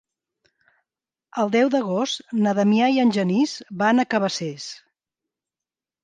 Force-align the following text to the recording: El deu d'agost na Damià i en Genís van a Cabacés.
El 1.41 1.51
deu 1.55 1.67
d'agost 1.75 2.33
na 2.45 2.53
Damià 2.59 2.87
i 2.95 2.97
en 3.03 3.13
Genís 3.17 3.53
van 3.83 4.05
a 4.05 4.05
Cabacés. 4.15 4.65